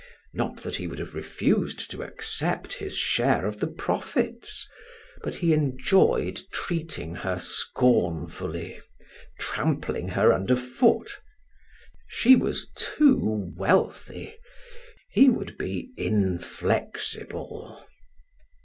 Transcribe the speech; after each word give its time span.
Not 0.33 0.63
that 0.63 0.77
he 0.77 0.87
would 0.87 0.97
have 0.97 1.13
refused 1.13 1.91
to 1.91 2.01
accept 2.01 2.73
his 2.73 2.97
share 2.97 3.45
of 3.45 3.59
the 3.59 3.67
profits, 3.67 4.67
but 5.21 5.35
he 5.35 5.53
enjoyed 5.53 6.41
treating 6.51 7.13
her 7.13 7.37
scornfully, 7.37 8.81
trampling 9.37 10.07
her 10.07 10.33
under 10.33 10.55
foot; 10.55 11.19
she 12.07 12.35
was 12.35 12.71
too 12.75 13.53
wealthy; 13.55 14.33
he 15.11 15.29
would 15.29 15.55
be 15.59 15.91
inflexible. 15.95 17.85